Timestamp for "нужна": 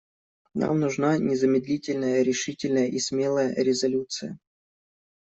0.83-1.09